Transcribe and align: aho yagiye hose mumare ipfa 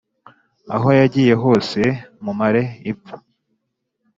aho 0.75 0.89
yagiye 0.99 1.33
hose 1.43 1.79
mumare 2.23 2.63
ipfa 2.91 3.15